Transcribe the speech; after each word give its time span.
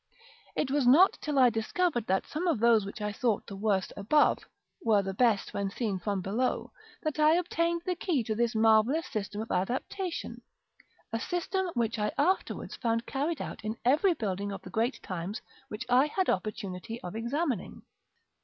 It 0.55 0.71
was 0.71 0.87
not 0.87 1.19
till 1.21 1.37
I 1.37 1.51
discovered 1.51 2.07
that 2.07 2.25
some 2.25 2.47
of 2.47 2.59
those 2.59 2.87
which 2.87 3.03
I 3.03 3.11
thought 3.13 3.45
the 3.45 3.55
worst 3.55 3.93
above, 3.95 4.39
were 4.83 5.03
the 5.03 5.13
best 5.13 5.53
when 5.53 5.69
seen 5.69 5.99
from 5.99 6.23
below, 6.23 6.71
that 7.03 7.19
I 7.19 7.35
obtained 7.35 7.83
the 7.85 7.93
key 7.93 8.23
to 8.23 8.33
this 8.33 8.55
marvellous 8.55 9.05
system 9.05 9.41
of 9.41 9.51
adaptation; 9.51 10.41
a 11.13 11.19
system 11.19 11.67
which 11.75 11.99
I 11.99 12.11
afterwards 12.17 12.75
found 12.75 13.05
carried 13.05 13.43
out 13.43 13.63
in 13.63 13.77
every 13.85 14.15
building 14.15 14.51
of 14.51 14.63
the 14.63 14.71
great 14.71 15.03
times 15.03 15.39
which 15.67 15.85
I 15.87 16.07
had 16.07 16.31
opportunity 16.31 16.99
of 17.03 17.15
examining. 17.15 17.83